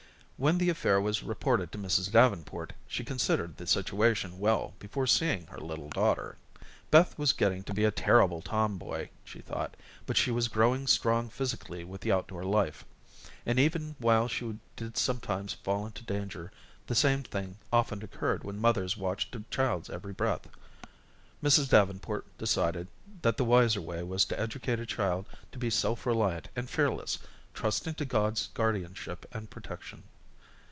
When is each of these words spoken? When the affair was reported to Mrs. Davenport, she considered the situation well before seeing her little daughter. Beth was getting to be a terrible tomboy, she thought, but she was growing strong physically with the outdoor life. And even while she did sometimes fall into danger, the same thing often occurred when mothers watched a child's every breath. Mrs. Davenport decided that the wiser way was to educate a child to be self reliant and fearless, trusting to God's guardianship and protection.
When 0.43 0.57
the 0.57 0.71
affair 0.71 0.99
was 0.99 1.21
reported 1.21 1.71
to 1.71 1.77
Mrs. 1.77 2.11
Davenport, 2.11 2.73
she 2.87 3.03
considered 3.05 3.57
the 3.57 3.67
situation 3.67 4.39
well 4.39 4.73
before 4.79 5.05
seeing 5.05 5.45
her 5.45 5.59
little 5.59 5.87
daughter. 5.89 6.35
Beth 6.89 7.15
was 7.15 7.31
getting 7.31 7.61
to 7.65 7.75
be 7.75 7.83
a 7.83 7.91
terrible 7.91 8.41
tomboy, 8.41 9.09
she 9.23 9.39
thought, 9.39 9.77
but 10.07 10.17
she 10.17 10.31
was 10.31 10.47
growing 10.47 10.87
strong 10.87 11.29
physically 11.29 11.83
with 11.83 12.01
the 12.01 12.11
outdoor 12.11 12.43
life. 12.43 12.83
And 13.45 13.59
even 13.59 13.95
while 13.99 14.27
she 14.27 14.57
did 14.75 14.97
sometimes 14.97 15.53
fall 15.53 15.85
into 15.85 16.01
danger, 16.03 16.51
the 16.87 16.95
same 16.95 17.21
thing 17.21 17.57
often 17.71 18.03
occurred 18.03 18.43
when 18.43 18.57
mothers 18.57 18.97
watched 18.97 19.35
a 19.35 19.43
child's 19.51 19.91
every 19.91 20.11
breath. 20.11 20.47
Mrs. 21.43 21.69
Davenport 21.69 22.35
decided 22.39 22.87
that 23.21 23.37
the 23.37 23.45
wiser 23.45 23.79
way 23.79 24.01
was 24.01 24.25
to 24.25 24.39
educate 24.39 24.79
a 24.79 24.87
child 24.87 25.27
to 25.51 25.59
be 25.59 25.69
self 25.69 26.03
reliant 26.03 26.47
and 26.55 26.67
fearless, 26.67 27.19
trusting 27.53 27.93
to 27.93 28.05
God's 28.05 28.47
guardianship 28.55 29.27
and 29.33 29.47
protection. 29.51 30.01